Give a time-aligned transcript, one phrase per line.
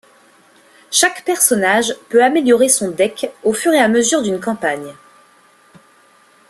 [0.89, 4.95] Chaque personnage peut améliorer son deck au fur et à mesure d'une campagne.